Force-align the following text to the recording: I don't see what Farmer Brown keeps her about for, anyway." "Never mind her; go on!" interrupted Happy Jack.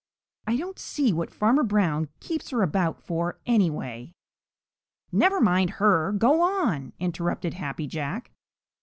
I 0.47 0.57
don't 0.57 0.79
see 0.79 1.13
what 1.13 1.29
Farmer 1.29 1.61
Brown 1.61 2.09
keeps 2.19 2.49
her 2.49 2.63
about 2.63 3.03
for, 3.03 3.37
anyway." 3.45 4.13
"Never 5.11 5.39
mind 5.39 5.69
her; 5.77 6.11
go 6.11 6.41
on!" 6.41 6.93
interrupted 6.97 7.53
Happy 7.53 7.85
Jack. 7.85 8.31